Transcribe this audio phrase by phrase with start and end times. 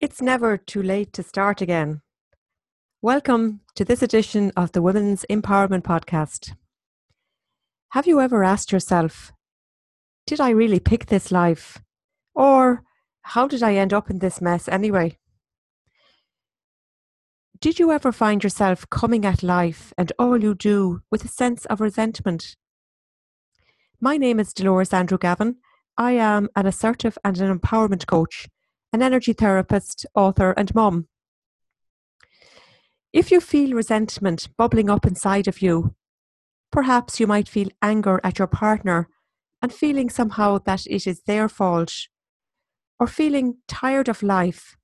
[0.00, 2.02] It's never too late to start again.
[3.02, 6.54] Welcome to this edition of the Women's Empowerment Podcast.
[7.88, 9.32] Have you ever asked yourself,
[10.24, 11.78] did I really pick this life?
[12.32, 12.84] Or
[13.22, 15.18] how did I end up in this mess anyway?
[17.60, 21.64] Did you ever find yourself coming at life and all you do with a sense
[21.66, 22.54] of resentment?
[24.00, 25.56] My name is Dolores Andrew Gavin.
[25.96, 28.46] I am an assertive and an empowerment coach
[28.92, 31.08] an energy therapist, author, and mom.
[33.12, 35.94] If you feel resentment bubbling up inside of you,
[36.70, 39.08] perhaps you might feel anger at your partner
[39.62, 41.92] and feeling somehow that it is their fault,
[43.00, 44.76] or feeling tired of life,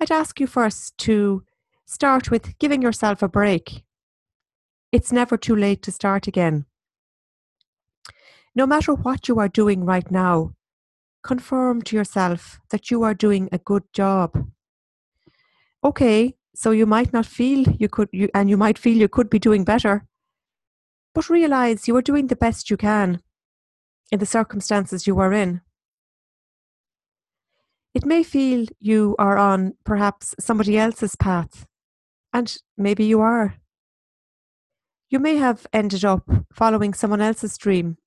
[0.00, 1.44] I'd ask you first to
[1.84, 3.84] start with giving yourself a break.
[4.92, 6.66] It's never too late to start again.
[8.54, 10.52] No matter what you are doing right now,
[11.28, 14.46] confirm to yourself that you are doing a good job.
[15.84, 19.28] Okay, so you might not feel you could, you, and you might feel you could
[19.28, 20.06] be doing better,
[21.14, 23.20] but realize you are doing the best you can
[24.10, 25.60] in the circumstances you are in.
[27.92, 31.66] It may feel you are on perhaps somebody else's path,
[32.32, 33.56] and maybe you are.
[35.10, 36.24] You may have ended up
[36.54, 37.98] following someone else's dream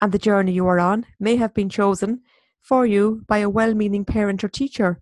[0.00, 2.20] and the journey you are on may have been chosen
[2.62, 5.00] for you by a well meaning parent or teacher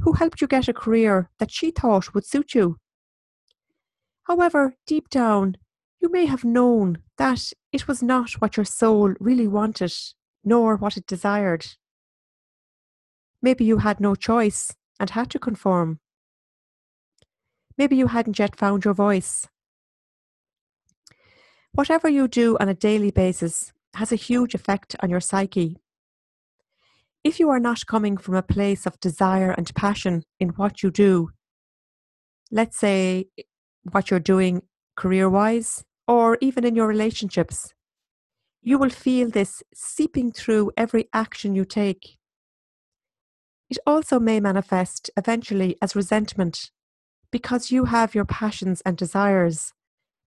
[0.00, 2.76] who helped you get a career that she thought would suit you.
[4.24, 5.56] However, deep down,
[6.00, 9.92] you may have known that it was not what your soul really wanted,
[10.44, 11.66] nor what it desired.
[13.42, 15.98] Maybe you had no choice and had to conform.
[17.76, 19.48] Maybe you hadn't yet found your voice.
[21.72, 25.76] Whatever you do on a daily basis has a huge effect on your psyche.
[27.24, 30.90] If you are not coming from a place of desire and passion in what you
[30.90, 31.30] do,
[32.50, 33.26] let's say
[33.90, 34.62] what you're doing
[34.96, 37.74] career wise or even in your relationships,
[38.62, 42.18] you will feel this seeping through every action you take.
[43.70, 46.70] It also may manifest eventually as resentment
[47.30, 49.72] because you have your passions and desires,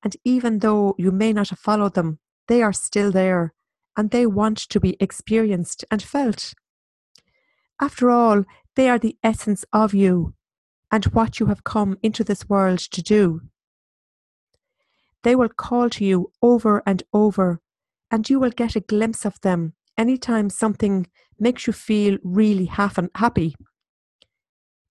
[0.03, 3.53] and even though you may not have followed them, they are still there
[3.97, 6.53] and they want to be experienced and felt.
[7.79, 10.33] After all, they are the essence of you
[10.91, 13.41] and what you have come into this world to do.
[15.23, 17.61] They will call to you over and over,
[18.09, 21.07] and you will get a glimpse of them anytime something
[21.39, 23.55] makes you feel really happy,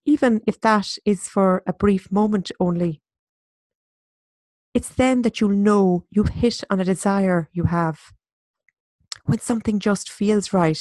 [0.04, 3.02] even if that is for a brief moment only.
[4.72, 8.12] It's then that you'll know you've hit on a desire you have
[9.24, 10.80] when something just feels right.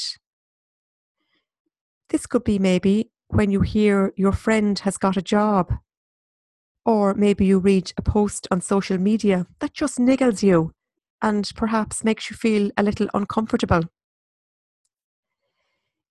[2.10, 5.72] This could be maybe when you hear your friend has got a job,
[6.86, 10.72] or maybe you read a post on social media that just niggles you
[11.22, 13.84] and perhaps makes you feel a little uncomfortable.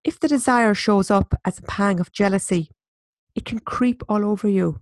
[0.05, 2.71] If the desire shows up as a pang of jealousy,
[3.35, 4.81] it can creep all over you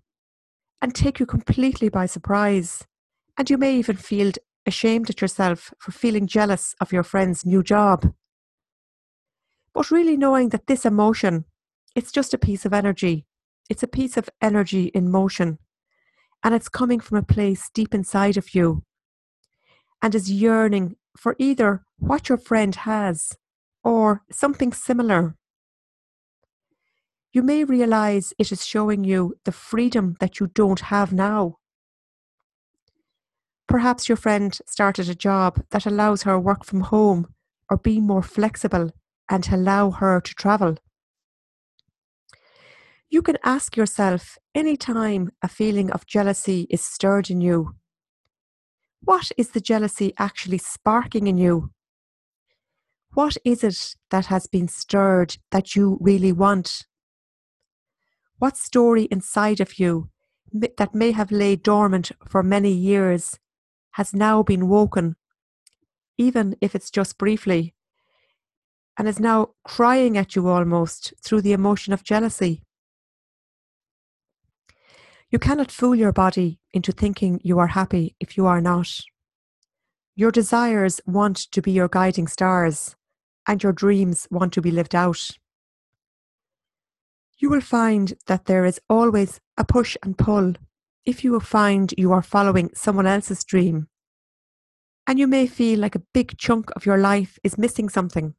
[0.80, 2.86] and take you completely by surprise,
[3.38, 4.32] and you may even feel
[4.66, 8.12] ashamed at yourself for feeling jealous of your friend's new job.
[9.72, 11.44] But really knowing that this emotion,
[11.94, 13.26] it's just a piece of energy.
[13.68, 15.58] It's a piece of energy in motion.
[16.42, 18.84] And it's coming from a place deep inside of you
[20.02, 23.36] and is yearning for either what your friend has
[23.82, 25.36] or something similar.
[27.36, 31.58] You may realize it is showing you the freedom that you don't have now.
[33.68, 37.26] Perhaps your friend started a job that allows her work from home
[37.68, 38.90] or be more flexible
[39.28, 40.78] and allow her to travel.
[43.10, 47.74] You can ask yourself any time a feeling of jealousy is stirred in you
[49.02, 51.70] what is the jealousy actually sparking in you?
[53.12, 56.86] What is it that has been stirred that you really want?
[58.38, 60.10] What story inside of you
[60.52, 63.38] that may have laid dormant for many years
[63.92, 65.16] has now been woken,
[66.18, 67.74] even if it's just briefly,
[68.98, 72.62] and is now crying at you almost through the emotion of jealousy.
[75.30, 79.00] You cannot fool your body into thinking you are happy if you are not.
[80.14, 82.96] Your desires want to be your guiding stars,
[83.48, 85.30] and your dreams want to be lived out.
[87.38, 90.54] You will find that there is always a push and pull
[91.04, 93.88] if you find you are following someone else's dream,
[95.06, 98.34] and you may feel like a big chunk of your life is missing something.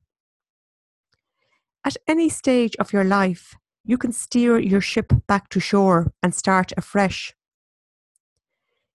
[1.85, 3.55] At any stage of your life,
[3.85, 7.33] you can steer your ship back to shore and start afresh.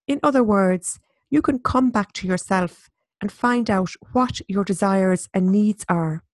[0.06, 1.00] In other words,
[1.30, 2.90] you can come back to yourself
[3.22, 6.24] and find out what your desires and needs are.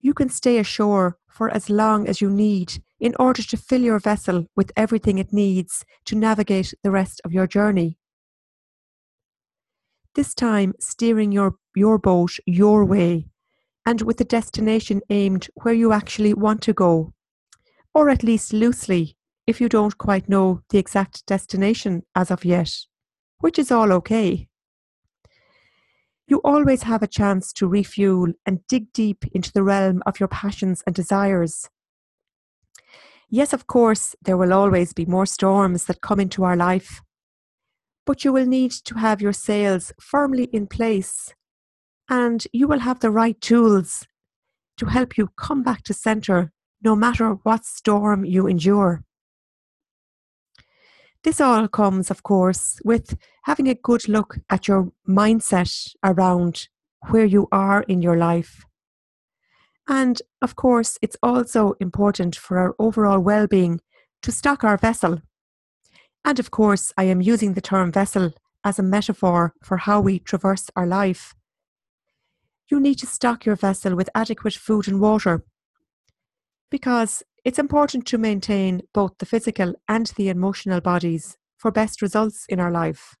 [0.00, 3.98] You can stay ashore for as long as you need in order to fill your
[3.98, 7.96] vessel with everything it needs to navigate the rest of your journey.
[10.14, 13.30] This time, steering your, your boat your way
[13.86, 17.14] and with the destination aimed where you actually want to go,
[17.94, 19.16] or at least loosely
[19.46, 22.70] if you don't quite know the exact destination as of yet,
[23.38, 24.49] which is all okay.
[26.30, 30.28] You always have a chance to refuel and dig deep into the realm of your
[30.28, 31.68] passions and desires.
[33.28, 37.02] Yes, of course, there will always be more storms that come into our life,
[38.06, 41.34] but you will need to have your sails firmly in place
[42.08, 44.06] and you will have the right tools
[44.76, 49.02] to help you come back to center no matter what storm you endure.
[51.22, 56.68] This all comes, of course, with having a good look at your mindset around
[57.08, 58.64] where you are in your life.
[59.86, 63.80] And of course, it's also important for our overall well being
[64.22, 65.20] to stock our vessel.
[66.24, 68.32] And of course, I am using the term vessel
[68.64, 71.34] as a metaphor for how we traverse our life.
[72.70, 75.44] You need to stock your vessel with adequate food and water
[76.70, 82.46] because it's important to maintain both the physical and the emotional bodies for best results
[82.48, 83.16] in our life.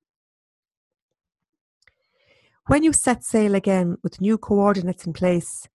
[2.66, 5.68] When you set sail again with new coordinates in place,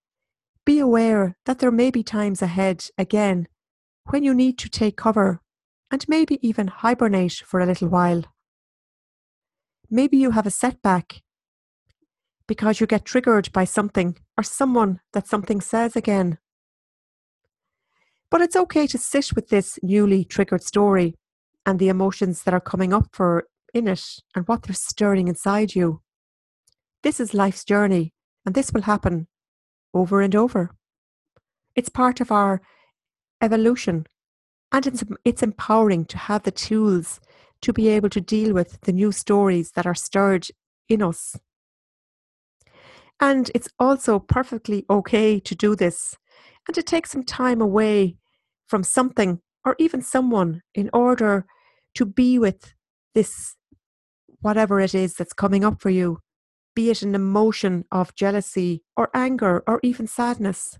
[0.66, 3.48] be aware that there may be times ahead again
[4.10, 5.42] when you need to take cover
[5.92, 8.24] and maybe even hibernate for a little while.
[9.90, 11.22] Maybe you have a setback
[12.48, 16.38] because you get triggered by something or someone that something says again.
[18.32, 21.16] But it's okay to sit with this newly triggered story
[21.66, 24.04] and the emotions that are coming up for in it
[24.36, 26.02] and what they're stirring inside you.
[27.04, 28.14] This is life's journey,
[28.46, 29.28] and this will happen
[29.94, 30.72] over and over.
[31.76, 32.62] It's part of our
[33.42, 34.08] evolution,
[34.72, 37.20] and it's, it's empowering to have the tools
[37.62, 40.48] to be able to deal with the new stories that are stirred
[40.90, 41.38] in us.
[43.20, 46.16] And it's also perfectly okay to do this
[46.68, 48.18] and to take some time away
[48.68, 51.46] from something or even someone in order
[51.96, 52.74] to be with
[53.14, 53.56] this,
[54.42, 56.20] whatever it is that's coming up for you,
[56.76, 60.78] be it an emotion of jealousy or anger or even sadness.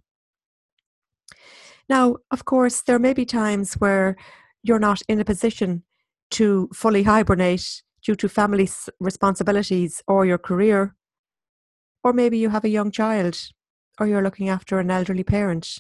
[1.88, 4.16] Now, of course, there may be times where
[4.64, 5.84] you're not in a position
[6.32, 10.96] to fully hibernate due to family responsibilities or your career,
[12.04, 13.38] or maybe you have a young child
[14.00, 15.78] or you're looking after an elderly parent.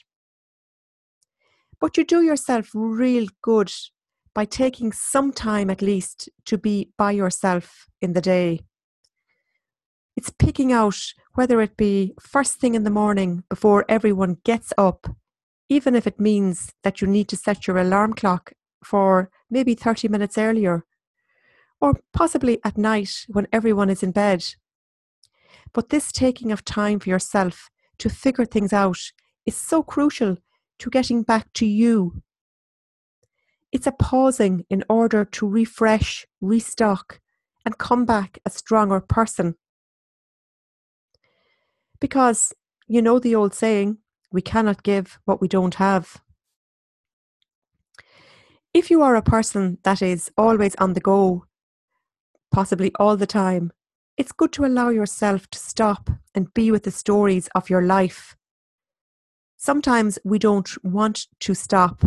[1.79, 3.71] But you do yourself real good
[4.33, 8.62] by taking some time at least to be by yourself in the day.
[10.15, 10.97] It's picking out
[11.33, 15.07] whether it be first thing in the morning before everyone gets up,
[15.69, 18.53] even if it means that you need to set your alarm clock
[18.83, 20.85] for maybe 30 minutes earlier,
[21.81, 24.45] or possibly at night when everyone is in bed.
[25.73, 27.69] But this taking of time for yourself
[28.00, 29.00] to figure things out
[29.45, 30.38] is so crucial
[30.80, 32.21] to getting back to you.
[33.71, 37.19] It's a pausing in order to refresh, restock,
[37.66, 39.56] and come back a stronger person.
[41.99, 42.54] Because
[42.87, 43.97] you know the old saying,
[44.31, 46.21] we cannot give what we don't have.
[48.73, 51.45] If you are a person that is always on the go,
[52.52, 53.71] possibly all the time,
[54.18, 58.36] it's good to allow yourself to stop and be with the stories of your life
[59.57, 62.04] sometimes we don't want to stop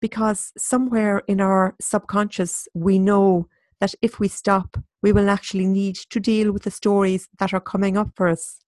[0.00, 3.48] because somewhere in our subconscious we know
[3.80, 7.60] that if we stop, we will actually need to deal with the stories that are
[7.60, 8.58] coming up for us.